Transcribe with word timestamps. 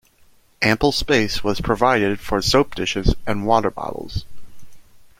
Ample 0.63 0.91
space 0.93 1.43
was 1.43 1.61
provided 1.61 2.19
for 2.19 2.41
soap-dishes 2.41 3.13
and 3.27 3.45
water-bottles. 3.45 4.25